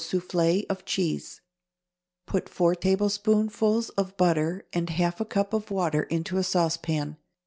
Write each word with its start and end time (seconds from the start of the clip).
= 0.71 1.37
Put 2.25 2.49
four 2.49 2.73
tablespoonfuls 2.73 3.89
of 3.89 4.17
butter 4.17 4.65
and 4.73 4.89
half 4.89 5.21
a 5.21 5.25
cup 5.25 5.53
of 5.53 5.69
water 5.69 6.01
into 6.01 6.37
a 6.37 6.43
saucepan. 6.43 7.17